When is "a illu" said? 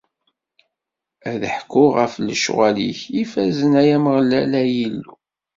4.61-5.13